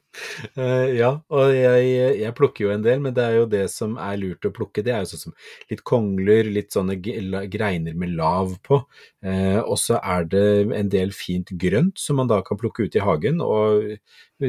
[0.59, 3.93] Uh, ja, og jeg, jeg plukker jo en del, men det er jo det som
[4.01, 4.83] er lurt å plukke.
[4.83, 5.35] Det er jo sånn som
[5.71, 8.81] litt kongler, litt sånne greiner med lav på.
[9.23, 12.99] Uh, og så er det en del fint grønt som man da kan plukke ut
[12.99, 13.39] i hagen.
[13.45, 13.95] Og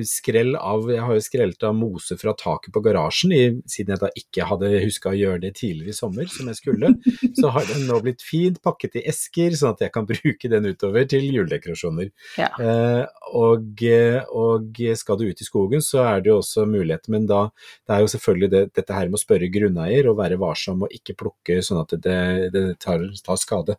[0.08, 4.02] skrell av Jeg har jo skrelt av mose fra taket på garasjen, i, siden jeg
[4.02, 6.92] da ikke hadde huska å gjøre det tidligere i sommer, som jeg skulle.
[7.38, 10.68] Så har den nå blitt fint pakket i esker, sånn at jeg kan bruke den
[10.72, 12.10] utover til juledekorasjoner.
[12.40, 12.50] Ja.
[12.62, 13.84] Eh, og,
[14.32, 17.46] og skal du ut i skogen, så er det jo også muligheter, men da
[17.88, 20.94] det er jo selvfølgelig det, dette her med å spørre grunneier og være varsom og
[20.94, 22.20] ikke plukke sånn at det,
[22.54, 23.78] det tar, tar, skade.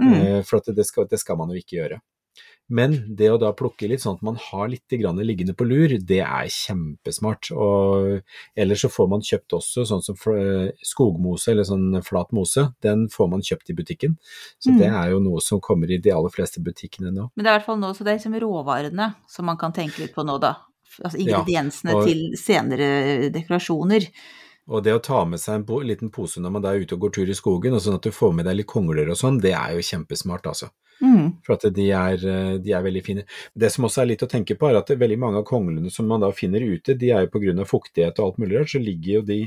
[0.00, 0.14] Mm.
[0.14, 2.00] Eh, for det skal, det, skal, man jo ikke gjøre.
[2.70, 6.20] Men det å da plukke litt sånn at man har litt liggende på lur, det
[6.22, 7.50] er kjempesmart.
[7.50, 8.20] Og
[8.54, 10.18] ellers så får man kjøpt også sånn som
[10.86, 14.16] skogmose eller sånn flat mose, den får man kjøpt i butikken.
[14.62, 14.80] Så mm.
[14.80, 17.30] det er jo noe som kommer i de aller fleste butikkene nå.
[17.34, 19.74] Men det er i hvert fall nå, så det er liksom råvarene som man kan
[19.76, 20.54] tenke litt på nå, da.
[21.00, 22.06] Altså ingrediensene ja, og...
[22.08, 24.06] til senere dekorasjoner.
[24.70, 27.06] Og det å ta med seg en liten pose når man da er ute og
[27.06, 29.40] går tur i skogen, og sånn at du får med deg litt kongler og sånn,
[29.42, 30.70] det er jo kjempesmart, altså.
[31.00, 31.30] Mm.
[31.44, 33.24] For at de er, eh, de er, veldig fine.
[33.56, 36.08] Det som også er litt å tenke på, er at veldig mange av konglene som
[36.08, 37.64] man da finner ute, de er jo pga.
[37.64, 39.38] fuktighet og alt mulig rart, så ligger jo de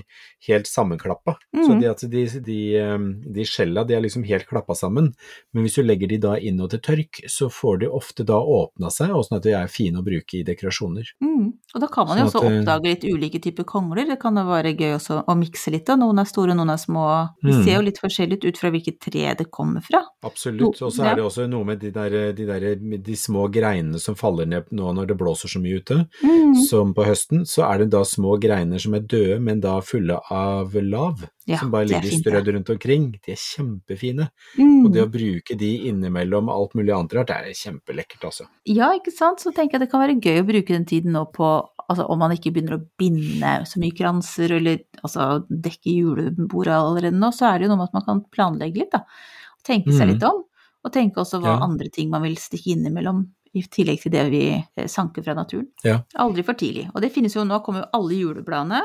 [0.47, 1.37] helt sammenklappa.
[1.55, 1.65] Mm.
[1.65, 2.97] Så de, altså de, de, eh,
[3.37, 5.13] de skjella de er liksom helt klappa sammen.
[5.53, 8.39] Men hvis du legger de da inn og til tørk, så får de ofte da
[8.39, 11.13] åpna seg, og sånn at de er fine å bruke i dekorasjoner.
[11.21, 11.53] Mm.
[11.75, 14.07] Og da kan man jo sånn også at, eh, oppdage litt ulike typer kongler.
[14.09, 15.97] Det kan jo være gøy også å mikse litt, da.
[15.99, 17.05] Noen er store, noen er små.
[17.43, 17.63] Det mm.
[17.65, 20.03] ser jo litt forskjellig ut ut fra hvilket tre det kommer fra.
[20.25, 20.81] Absolutt.
[20.81, 24.17] Og så er det også noe med de, der, de, der, de små greinene som
[24.19, 26.57] faller ned nå når det blåser så mye ute, mm.
[26.69, 30.19] som på høsten, så er det da små greiner som er døde, men da fulle
[30.33, 31.25] av lav.
[31.45, 33.09] Ja, som bare ligger strødd rundt omkring.
[33.25, 34.29] De er kjempefine.
[34.55, 34.85] Mm.
[34.85, 38.47] Og det å bruke de innimellom alt mulig annet rart, det er kjempelekkert, altså.
[38.69, 39.43] Ja, ikke sant.
[39.43, 41.49] Så tenker jeg det kan være gøy å bruke den tiden nå på
[41.91, 47.19] Altså om man ikke begynner å binde så mye kranser eller altså dekke julebordet allerede
[47.19, 49.03] nå, så er det jo noe med at man kan planlegge litt, da.
[49.63, 50.11] Tenke seg mm.
[50.13, 50.43] litt om.
[50.83, 51.63] Og tenke også hva ja.
[51.63, 55.67] andre ting man vil stikke innimellom, i tillegg til det vi eh, sanker fra naturen.
[55.85, 55.99] Ja.
[56.23, 56.87] Aldri for tidlig.
[56.89, 58.81] Og det finnes jo nå, kommer jo alle julebladene.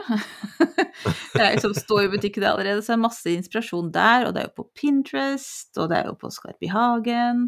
[1.38, 4.26] det som står i butikkene allerede, så det er masse inspirasjon der.
[4.28, 7.46] Og det er jo på Pinterest, og det er jo på Skarp i hagen.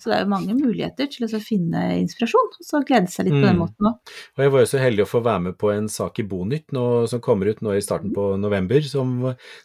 [0.00, 3.36] Så det er jo mange muligheter til å finne inspirasjon, og så glede seg litt
[3.36, 3.60] på den mm.
[3.60, 4.12] måten òg.
[4.38, 6.72] Og jeg var jo så heldig å få være med på en sak i Bonytt
[6.76, 8.80] nå, som kommer ut nå i starten på november.
[8.88, 9.12] Som,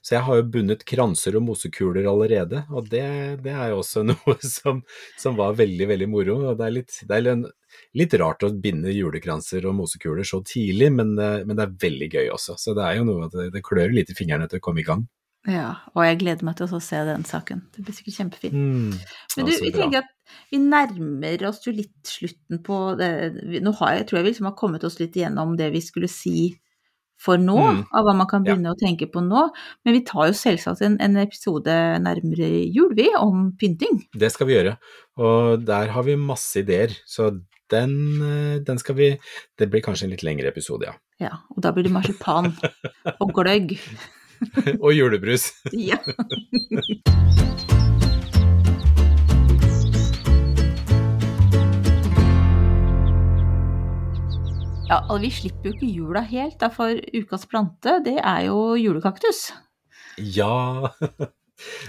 [0.04, 3.06] så jeg har jo bundet kranser og mosekuler allerede, og det,
[3.46, 4.84] det er jo også noe som,
[5.22, 6.42] som, var veldig, veldig moro.
[6.52, 7.48] og det er litt, det er en,
[7.96, 12.34] litt rart å binde julekranser og mosekuler så tidlig, men, men, det er veldig gøy
[12.36, 12.60] også.
[12.60, 14.84] Så det er jo noe at det, det klør litt i fingrene til å komme
[14.84, 15.08] i gang.
[15.46, 17.62] Ja, og jeg gleder meg til å se den saken.
[17.76, 18.56] Det blir sikkert kjempefint.
[18.58, 18.94] Mm,
[19.38, 20.12] Men du, vi tenker at
[20.50, 23.10] vi nærmer oss jo litt slutten på det.
[23.62, 26.10] Nå har jeg, tror jeg vi liksom har kommet oss litt igjennom det vi skulle
[26.10, 26.50] si
[27.22, 27.82] for nå, mm.
[27.96, 28.76] av hva man kan begynne ja.
[28.76, 29.46] å tenke på nå.
[29.86, 34.02] Men vi tar jo selvsagt en, en, episode nærmere jul, vi, om pynting.
[34.18, 34.76] Det skal vi gjøre,
[35.22, 36.94] og der har vi masse ideer.
[37.08, 37.32] Så
[37.72, 39.08] den, eh, den skal vi
[39.58, 41.00] Det blir kanskje en litt lengre episode, ja.
[41.22, 42.52] Ja, og da blir det marsipan
[43.22, 43.78] og gløgg.
[44.84, 45.52] og julebrus.
[45.90, 46.00] ja.
[54.86, 58.76] Ja, og vi slipper jo ikke jula helt, da, for ukas plante, det er jo
[58.78, 59.48] julekaktus.
[60.22, 60.92] Ja,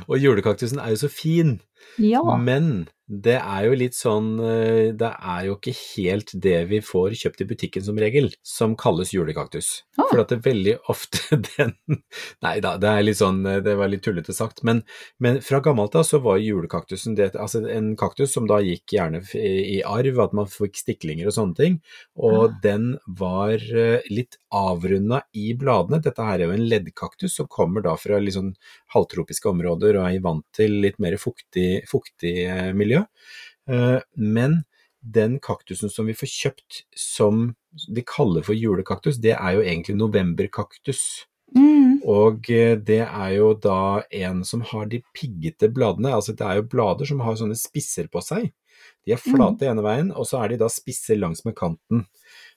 [0.08, 1.58] og julekaktusen er jo så fin.
[2.00, 2.22] Ja.
[2.40, 7.14] Men det er jo litt sånn eh, Det er jo ikke helt det vi får
[7.20, 9.84] kjøpt i butikken som regel, som kalles julekaktus.
[9.94, 10.08] Ah.
[10.10, 11.76] For at det er veldig ofte den
[12.42, 14.82] Nei da, det er litt sånn eh, Det var litt tullete sagt, men,
[15.22, 19.22] men fra gammelt av så var julekaktusen det, altså en kaktus som da gikk gjerne
[19.36, 21.78] i arv, at man fikk stiklinger og sånne ting,
[22.18, 22.58] og ah.
[22.64, 26.00] den var eh, litt avrunda i bladene.
[26.02, 28.54] Dette her er jo en leddkaktus som kommer da fra litt sånn
[28.94, 32.34] halvtropiske områder og er vant til litt mer fuktig, fuktig
[32.76, 33.04] miljø miljø.
[33.68, 34.64] Eh, men
[35.00, 37.54] den kaktusen som vi får kjøpt som
[37.92, 41.26] de kaller for julekaktus, det er jo egentlig novemberkaktus.
[41.54, 42.02] Mm.
[42.06, 46.60] Og eh, det er jo da en som har de piggete bladene, altså det er
[46.60, 48.50] jo blader som har sånne spisser på seg.
[49.06, 49.70] De er flate mm.
[49.70, 52.06] ene veien, og så er de da spisser langs med kanten.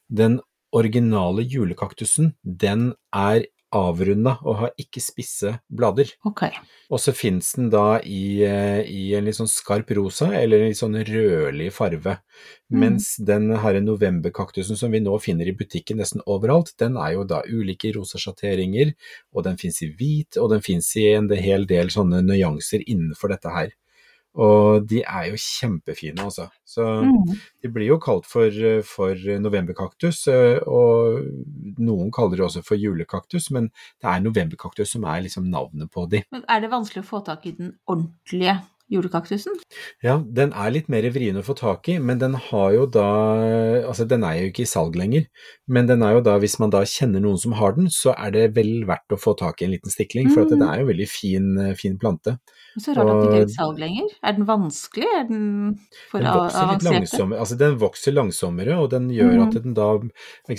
[0.09, 0.39] Den
[0.75, 6.09] originale julekaktusen, den er avrunda og har ikke spisse blader.
[6.25, 6.55] Okay.
[6.89, 10.71] Og så fins den da i, eh, i, en litt sånn skarp rosa eller en
[10.71, 12.17] litt sånn rødlig farve.
[12.69, 12.79] Mm.
[12.83, 17.27] Mens den her novemberkaktusen som vi nå finner i butikken nesten overalt, den er jo
[17.29, 18.95] da ulike rosa sjatteringer,
[19.35, 23.35] og den fins i hvit, og den fins i en hel del sånne nyanser innenfor
[23.35, 23.75] dette her.
[24.37, 26.47] Og de er jo kjempefine, altså.
[26.67, 27.31] Så mm.
[27.63, 28.53] de blir jo kalt for,
[28.85, 31.23] for, novemberkaktus, eh, og
[31.81, 36.05] noen kaller det også for julekaktus, men det er novemberkaktus som er liksom navnet på
[36.11, 36.21] de.
[36.35, 39.57] Men er det vanskelig å få tak i den ordentlige julekaktusen?
[40.05, 43.09] Ja, den er litt mer vrien å få tak i, men den har jo da
[43.89, 45.25] Altså, den er jo ikke i salg lenger,
[45.69, 48.33] men den er jo da, hvis man da kjenner noen som har den, så er
[48.35, 50.59] det vel verdt å få tak i en liten stikling, for at Mm.
[50.59, 52.37] den er jo en veldig fin, fin plante.
[52.77, 54.11] Så rart at den ikke er salg lenger.
[54.21, 55.07] Er den vanskelig?
[55.17, 55.45] Er den
[56.11, 57.39] for Den avanserte?
[57.39, 59.43] altså den vokser langsommere, og den gjør mm.
[59.47, 59.87] at den da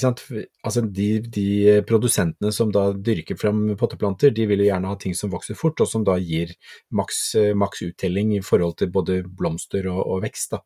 [0.00, 0.24] sant,
[0.66, 5.14] altså de, de produsentene som da dyrker fram potteplanter, de vil jo gjerne ha ting
[5.16, 6.52] som vokser fort, og som da gir
[6.96, 10.56] maks, eh, maks uttelling i forhold til både blomster og, og vekst.
[10.56, 10.64] da.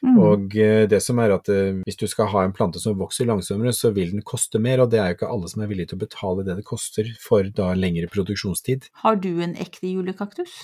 [0.00, 0.16] Mm.
[0.16, 3.28] Og eh, det som er at eh, hvis du skal ha en plante som vokser
[3.28, 5.92] langsommere, så vil den koste mer, og det er jo ikke alle som er villige
[5.92, 8.88] til å betale det det koster for da lengre produksjonstid.
[9.04, 10.62] Har du en ekte julekaktus?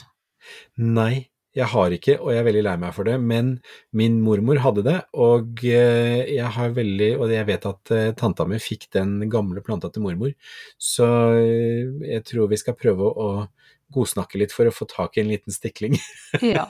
[0.82, 3.54] Nei, jeg har ikke, og jeg er veldig lei meg for det, men
[3.96, 8.44] min mormor hadde det, og eh, jeg har veldig, og jeg vet at eh, tanta
[8.48, 10.34] mi fikk den gamle planta til mormor,
[10.76, 13.30] så eh, jeg tror vi skal prøve å,
[13.94, 15.98] godsnakke litt for å få tak i en liten stikling.
[16.42, 16.66] Ja.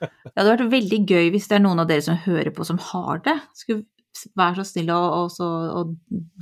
[0.00, 2.78] Det hadde vært veldig gøy hvis det er noen av dere som hører på som
[2.80, 3.34] har det.
[4.36, 5.92] Være så snill og, og,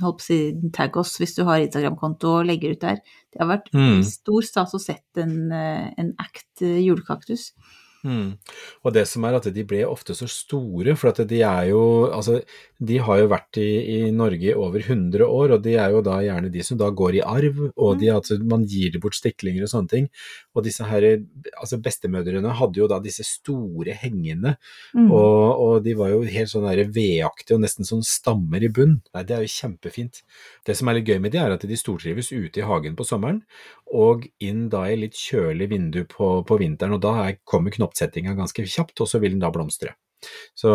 [0.03, 0.39] og si,
[0.75, 3.01] tagg oss hvis du har Instagram-konto og legger ut der.
[3.31, 4.01] Det har vært Mm.
[4.03, 7.51] stor stas å sett en, eh, en act eh, julekaktus.
[8.07, 8.37] Mm.
[8.85, 11.81] Og det som er at de ble ofte så store, for at de er jo
[12.09, 12.39] Altså,
[12.79, 16.01] de har jo vært i, i Norge i over 100 år, og de er jo
[16.05, 19.65] da gjerne de som da går i arv, og de, altså, man gir bort stiklinger
[19.65, 20.07] og sånne ting.
[20.55, 21.07] Og disse her,
[21.59, 24.55] altså bestemødrene hadde jo da disse store hengende,
[24.95, 25.11] Mm.
[25.13, 28.95] og, og de var jo helt sånn der vedaktige og nesten sånn stammer i bunn.
[29.13, 30.23] Nei, det er jo kjempefint.
[30.65, 33.05] Det som er litt gøy med de, er at de stortrives ute i hagen på
[33.05, 33.43] sommeren,
[33.93, 37.13] og inn da i litt kjølig vindu på, på vinteren, og da
[37.45, 39.95] kommer kommer knoppsettinga ganske kjapt, og så vil den da blomstre.
[40.53, 40.69] Så,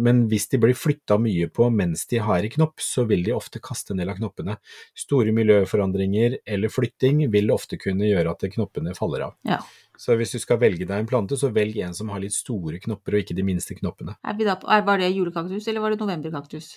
[0.00, 3.32] men hvis de blir flytta mye på mens de har i knopp, så vil de
[3.32, 4.58] ofte kaste en del av knoppene.
[4.94, 9.38] Store miljøforandringer eller flytting vil ofte kunne gjøre at knoppene faller av.
[9.48, 9.62] Ja.
[9.96, 12.80] Så hvis du skal velge deg en plante, så velg en som har litt store
[12.82, 14.18] knopper og ikke de minste knoppene.
[14.36, 16.74] Vi da på, er, var det julekaktus, eller var det novemberkaktus?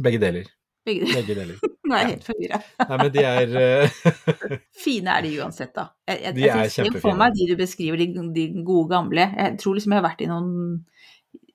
[0.00, 0.48] Begge deler.
[0.86, 1.20] Begge deler.
[1.20, 1.72] Begge deler.
[1.92, 2.60] Nå er jeg helt forvirra.
[2.88, 3.98] Nei, men de er uh...
[4.84, 5.84] Fine er de uansett, da.
[6.08, 7.02] Jeg, jeg, De jeg er kjempefine.
[7.04, 9.28] for meg de du beskriver, de, de gode gamle.
[9.36, 10.56] Jeg tror liksom jeg har vært i noen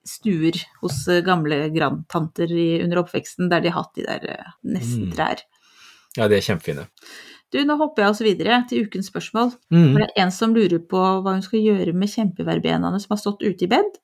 [0.08, 2.52] stuer hos eh, gamle grandtanter
[2.86, 5.16] under oppveksten der de har hatt de der uh, nesten Mm.
[5.18, 5.42] trær.
[6.16, 6.86] Ja, de er kjempefine.
[7.54, 9.52] Du, nå hopper jeg oss videre til ukens spørsmål.
[9.72, 9.84] Mm.
[9.92, 13.22] For det er en som lurer på hva hun skal gjøre med kjempeverbenaene som har
[13.22, 14.00] stått ute i bed.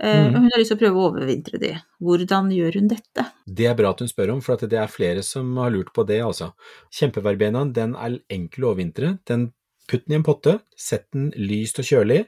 [0.00, 0.34] Eh, Mm.
[0.34, 1.74] Hun har lyst til å prøve å overvintre de.
[2.00, 3.26] Hvordan gjør hun dette?
[3.46, 5.92] Det er bra at hun spør om, for at det er flere som har lurt
[5.92, 6.54] på det, altså.
[6.90, 9.18] Kjempeverbenaen, den er enkel å overvintre.
[9.28, 9.52] Den
[9.90, 12.20] Putt den i en potte, sett den lyst og kjølig,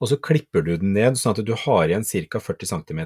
[0.00, 2.40] og så klipper du den ned sånn at du har igjen ca.
[2.40, 3.00] 40 cm.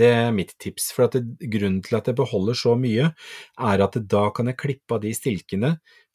[0.00, 3.84] Det er mitt tips, for at det, grunnen til at jeg beholder så mye, er
[3.84, 5.74] at da kan jeg klippe av de stilkene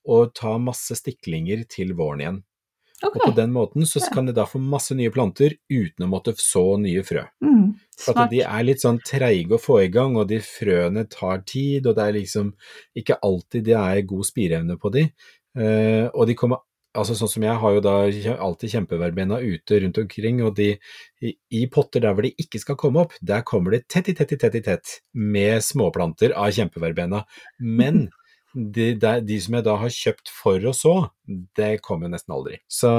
[0.10, 2.42] og ta masse stiklinger til våren igjen.
[3.02, 6.10] Ok, Og på den måten så kan det da få masse nye planter uten å
[6.12, 7.26] måtte så nye frø.
[7.44, 7.66] mm,
[8.00, 11.88] For de er litt sånn treige å få i gang, og de frøene tar tid,
[11.88, 12.54] og det er liksom
[12.96, 15.08] ikke alltid det er god spireevne på de.
[15.58, 17.94] Uh, og de kommer Altså sånn som jeg har jo da
[18.46, 20.76] alltid kjempeverbena ute rundt omkring, og de
[21.26, 24.36] i, potter der hvor de ikke skal komme opp, der kommer det tett i tett
[24.36, 27.24] i tett i tett med småplanter av kjempeverbena.
[27.58, 28.04] Men
[28.54, 30.94] de, de, de som jeg da har kjøpt for å så,
[31.58, 32.60] det kommer nesten aldri.
[32.70, 32.92] Så,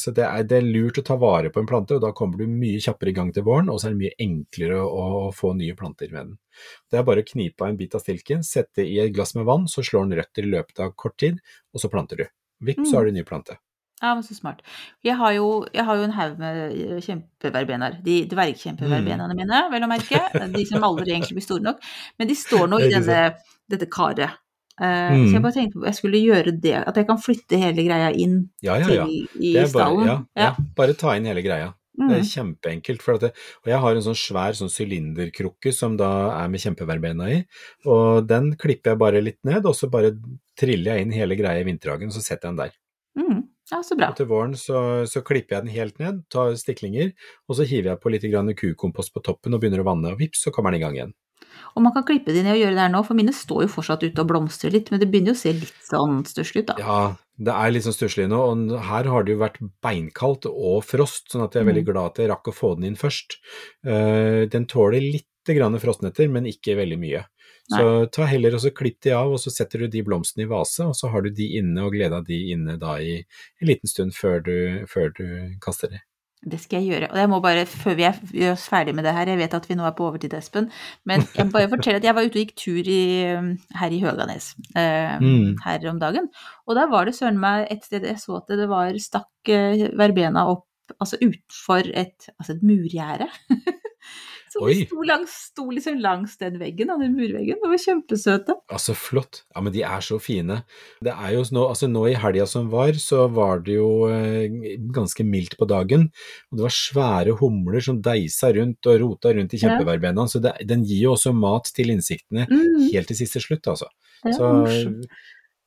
[0.00, 2.40] så det, er, det er lurt å ta vare på en plante, og da kommer
[2.40, 5.32] du mye kjappere i gang til våren, og så er det mye enklere å, å
[5.36, 6.38] få nye planter med den.
[6.90, 9.48] Det er bare å knipe av en bit av stilken, sette i et glass med
[9.48, 12.26] vann, så slår den røtter i løpet av kort tid, og så planter du.
[12.62, 13.58] Vipp, så har du en ny plante.
[14.02, 14.64] Ja, men så smart.
[15.06, 17.04] Jeg har jo, jeg har jo en haug med kjempeverbener.
[17.06, 17.98] kjempeverbenaer.
[18.02, 20.24] De dvergkjempeverbenaene mine, vel å merke.
[20.50, 21.84] De som aldri egentlig blir store nok.
[22.18, 23.20] Men de står nå i denne,
[23.70, 24.41] dette karet.
[24.82, 25.26] Mm.
[25.28, 28.08] Så jeg bare tenkte på jeg skulle gjøre det, at jeg kan flytte hele greia
[28.14, 30.06] inn Ja, ja, til i Det er bare, stallen.
[30.08, 30.50] ja, ja.
[30.76, 31.72] bare ta inn hele greia.
[31.92, 32.10] Det Mm.
[32.16, 33.02] er kjempeenkelt.
[33.04, 36.08] For at det, og jeg har en sånn svær sånn sylinderkrukke som da
[36.42, 37.44] er med kjempeverbena i,
[37.86, 40.14] og den klipper jeg bare litt ned, og så bare
[40.58, 42.72] triller jeg inn hele greia i vinterhagen, og så setter jeg den der.
[43.18, 43.42] Mm.
[43.70, 44.08] Ja, så bra.
[44.08, 47.12] Og til våren så, så klipper jeg den helt ned, tar stiklinger,
[47.48, 50.42] og så hiver jeg på litt kukompost på toppen og begynner å vanne, og vips,
[50.44, 51.12] så kommer den i gang igjen.
[51.74, 53.72] Og man kan klippe de ned og gjøre det her nå, for mine står jo
[53.74, 56.72] fortsatt ute og blomstrer litt, men det begynner jo å se litt sånn stusslig ut,
[56.72, 56.76] da.
[56.82, 60.84] Ja, det er litt sånn stusslig nå, og her har det jo vært beinkaldt og
[60.84, 61.92] frost, sånn at jeg er veldig Mm.
[61.92, 63.38] glad at jeg rakk å få den inn først.
[63.84, 67.24] Eh, den tåler litt grann frostnetter, men ikke veldig mye.
[67.72, 70.50] Så ta heller og så klipp de av, og så setter du de blomstene i
[70.50, 73.68] vase, og så har du de inne og glede av de inne da i en
[73.68, 76.00] liten stund før du, før du kaster de.
[76.42, 77.08] Det skal jeg gjøre.
[77.12, 78.02] Og jeg må bare, før vi
[78.40, 80.66] gjør oss ferdig med det her, jeg vet at vi nå er på overtid, Espen,
[81.06, 83.02] men jeg må bare fortelle at jeg var ute og gikk tur i,
[83.38, 85.54] um, her i Høganes eh, Mm.
[85.64, 86.26] her om dagen.
[86.66, 89.86] Og da var det søren meg et sted jeg så at det var stakk eh,
[89.98, 90.66] verbena opp
[91.00, 93.28] altså utenfor et, altså et murgjerde.
[94.52, 97.60] Så de sto, langs, sto liksom langs den veggen, den murveggen.
[97.62, 98.56] De var kjempesøte.
[98.72, 99.42] Altså, flott.
[99.54, 100.60] Ja, men de er så fine.
[101.04, 104.76] Det er jo nå, altså nå i helga som var, så var det jo eh,
[104.92, 106.08] ganske mildt på dagen.
[106.50, 109.78] Og det var svære humler som deisa rundt og rota rundt i Ja.
[110.28, 113.88] Så det, den gir jo også mat til insektene Mm, helt til siste slutt, altså.
[114.24, 115.06] det Så morsomt.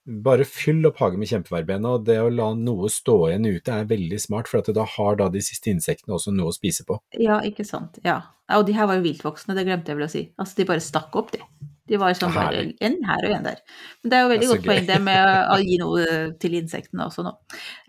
[0.05, 3.87] Bare fyll opp hagen med kjempeverbena, og det å la noe stå igjen ute er
[3.89, 6.99] veldig smart, for da har da de siste insektene også noe å spise på.
[7.17, 7.97] Ja, ikke sant.
[8.05, 8.21] Ja.
[8.53, 10.27] Og de her var jo viltvoksne, det glemte jeg vel å si.
[10.37, 11.41] Altså, de bare stakk opp, de.
[11.85, 13.59] De var sånn bare en her og en der.
[14.01, 16.05] Men det er jo veldig er godt godt poeng det med å gi noe
[16.41, 17.33] til insektene også nå.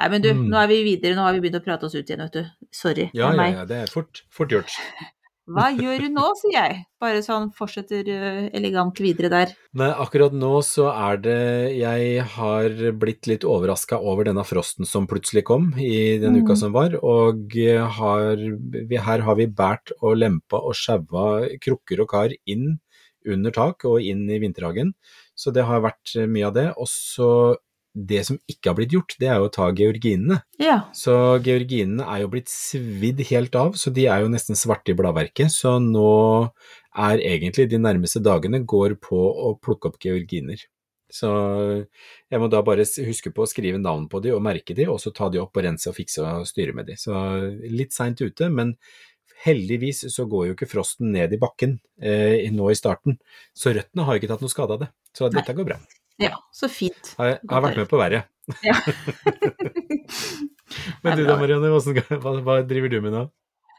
[0.01, 0.49] Nei, men du, Mm.
[0.53, 1.17] nå er vi videre.
[1.17, 2.45] Nå har vi begynt å prate oss ut igjen, vet du.
[2.73, 3.11] Sorry.
[3.15, 4.73] Ja, ja, ja, det er fort, fort gjort.
[5.47, 6.79] Hva gjør du nå, sier jeg.
[6.99, 9.53] Bare sånn fortsetter eh, elegant videre der.
[9.79, 11.37] Nei, akkurat nå så er det
[11.77, 16.43] Jeg har blitt litt overraska over denne frosten som plutselig kom i den Mm.
[16.43, 18.43] uka som var, og har,
[18.91, 22.81] vi, her har vi båret og lempa og sjaua krukker og kar inn
[23.27, 24.95] under tak og inn i vinterhagen,
[25.35, 26.67] så det har vært mye av det.
[26.77, 27.57] Og så
[27.97, 30.43] det som ikke har blitt gjort, det er jo å ta georginene.
[30.61, 30.79] Ja.
[30.97, 34.99] Så georginene er jo blitt svidd helt av, så de er jo nesten svarte i
[34.99, 35.49] bladverket.
[35.55, 36.11] Så nå
[36.97, 40.61] er egentlig de nærmeste dagene går på å plukke opp georginer.
[41.13, 41.31] Så
[42.29, 45.01] jeg må da bare huske på å skrive navn på de og merke de, og
[45.01, 46.99] så ta de opp og rense og fikse og styre med de.
[47.01, 47.15] Så
[47.71, 48.75] litt seint ute, men
[49.47, 53.21] heldigvis så går jo ikke frosten ned i bakken eh, nå i starten.
[53.57, 54.91] Så røttene har jo ikke tatt noe skade av det.
[55.17, 55.39] Så Nei.
[55.39, 55.79] dette går bra.
[56.23, 56.37] Ja.
[56.53, 57.15] Så fint.
[57.19, 58.25] Har, har vært med på verre.
[58.65, 58.77] Ja.
[61.03, 61.37] Men du da.
[61.39, 63.27] Marianne, hva, hva driver du med nå?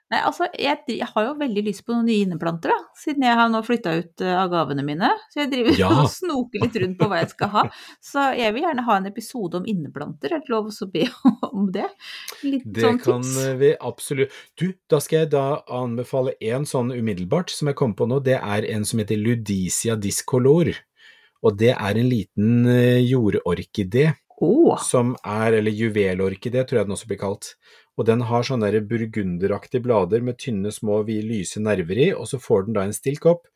[0.07, 3.35] Nei, altså, jeg, jeg har jo veldig lyst på noen nye inneplanter, da, siden jeg
[3.35, 5.09] har nå flytta ut uh, av gavene mine.
[5.33, 5.89] Så jeg driver Ja.
[6.05, 7.63] og snoker litt rundt på hva jeg skal ha.
[7.99, 10.37] Så jeg vil gjerne ha en episode om inneplanter.
[10.37, 11.03] Er det lov å be
[11.49, 11.89] om det?
[12.45, 13.27] Litt Det sånn kan
[13.59, 15.45] vi absolutt Du, da skal jeg da
[15.75, 18.21] anbefale en sånn umiddelbart som jeg kom på nå.
[18.23, 20.71] Det er en som heter Ludicia discolor.
[21.45, 24.77] Og det er en liten eh, jordorkidé Oh.
[24.77, 27.55] som er, eller juvelorkidé tror jeg den også blir kalt.
[27.97, 32.67] Og den har sånne burgunderaktige blader med tynne, små, lyse nerver i, og så får
[32.67, 33.47] den da en stilkopp.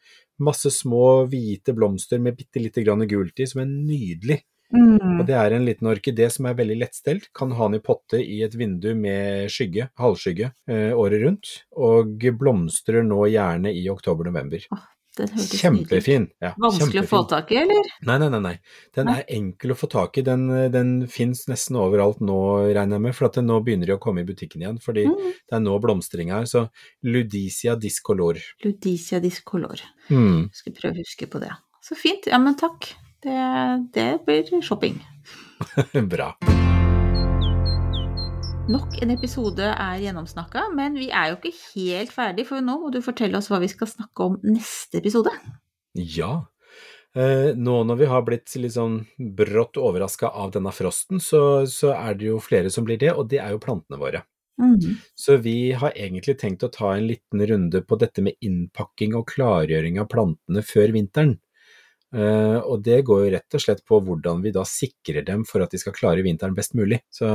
[0.41, 4.39] Masse små hvite blomster med bitte lite grann gult i, som er nydelig.
[4.73, 5.19] mm.
[5.19, 8.17] Og det er en liten orkidé som er veldig lettstelt, kan ha den i potte
[8.17, 14.65] i et vindu med skygge, halvskygge, eh, året rundt, og blomstrer nå gjerne i oktober-november.
[14.71, 14.89] Ut.
[15.17, 16.29] Kjempefin.
[16.41, 17.89] Ja, Vanskelig å få tak i, eller?
[18.07, 18.53] Nei, nei, nei, nei.
[18.95, 19.17] Den Nei.
[19.19, 20.23] er enkel å få tak i.
[20.25, 22.37] Den, den fins nesten overalt nå,
[22.71, 24.79] regner jeg med, for at den nå begynner de å komme i butikken igjen.
[24.81, 25.17] Fordi Mm.
[25.49, 26.45] det er nå blomstring her.
[26.47, 26.69] Så
[27.03, 28.39] Ludicia discolor.
[28.63, 29.81] Ludicia discolor.
[30.09, 30.49] Mm.
[30.53, 31.51] Skal prøve å huske på det.
[31.83, 32.27] Så fint.
[32.31, 32.93] Ja, men takk.
[33.21, 35.01] Det, det blir shopping.
[36.09, 36.33] Bra.
[38.69, 42.91] Nok en episode er gjennomsnakka, men vi er jo ikke helt ferdig, for nå må
[42.93, 45.33] du fortelle oss hva vi skal snakke om neste episode.
[45.97, 46.43] Ja.
[47.17, 51.95] Eh, nå når vi har blitt litt sånn brått overraska av denne frosten, så, så
[51.95, 54.21] er det jo flere som blir det, og det er jo plantene våre.
[54.61, 54.77] Mm.
[55.17, 59.25] Så vi har egentlig tenkt å ta en liten runde på dette med innpakking og
[59.33, 61.39] klargjøring av plantene før vinteren.
[62.11, 65.63] Eh, og det går jo rett og slett på hvordan vi da sikrer dem for
[65.63, 66.99] at de skal klare vinteren best mulig.
[67.13, 67.29] Så,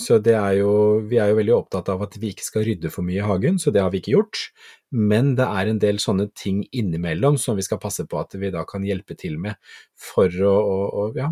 [0.00, 0.72] så det er jo,
[1.08, 3.56] vi er jo veldig opptatt av at vi ikke skal rydde for mye i hagen,
[3.62, 4.42] så det har vi ikke gjort.
[4.90, 8.52] Men det er en del sånne ting innimellom som vi skal passe på at vi
[8.52, 9.56] da kan hjelpe til med
[9.96, 10.54] for å,
[11.00, 11.30] å, ja,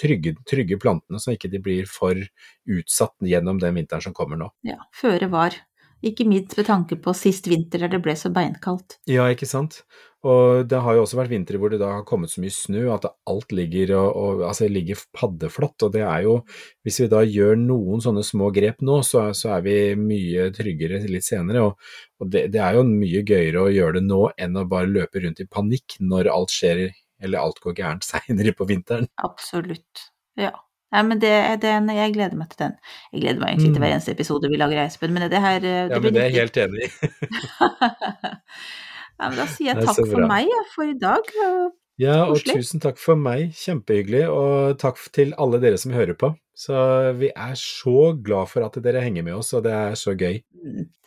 [0.00, 2.18] trygge, trygge plantene, så ikke de blir for
[2.66, 4.50] utsatt gjennom den vinteren som kommer nå.
[4.66, 5.60] Ja, føre var.
[6.06, 9.00] Ikke minst med tanke på sist vinter der det ble så beinkaldt.
[9.10, 9.80] Ja, ikke sant.
[10.26, 12.86] Og det har jo også vært vintre hvor det da har kommet så mye snø
[12.94, 15.86] at alt ligger, og, og, altså, ligger paddeflatt.
[15.86, 16.36] Og det er jo,
[16.86, 21.02] hvis vi da gjør noen sånne små grep nå, så, så er vi mye tryggere
[21.10, 21.66] litt senere.
[21.68, 21.90] Og,
[22.22, 25.22] og det, det er jo mye gøyere å gjøre det nå enn å bare løpe
[25.22, 26.86] rundt i panikk når alt skjer,
[27.22, 29.10] eller alt går gærent seinere på vinteren.
[29.26, 30.08] Absolutt.
[30.40, 30.56] Ja.
[30.94, 31.32] Nei, men det,
[31.64, 32.76] den, jeg gleder meg til den.
[33.12, 35.74] Jeg gleder meg egentlig til hver eneste episode vi lager, Espen, men det her det
[35.86, 35.90] Mm.
[35.92, 36.90] Ja, men det er jeg helt enig i.
[39.18, 41.34] ja, men da sier jeg er takk for meg for i dag.
[41.98, 42.58] Ja, og Horslig.
[42.60, 43.54] tusen takk for meg.
[43.56, 44.26] Kjempehyggelig.
[44.28, 46.34] Og takk til alle dere som hører på.
[46.56, 46.76] Så
[47.20, 50.40] vi er så glad for at dere henger med oss, og det er så gøy.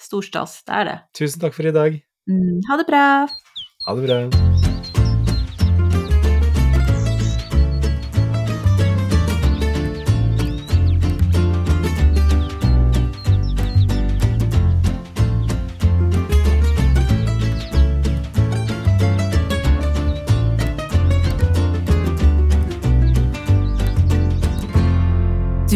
[0.02, 0.98] Storstas, det er det.
[1.22, 2.02] Tusen takk for i dag.
[2.30, 3.06] Mm, ha det bra.
[3.88, 4.78] Ha det bra.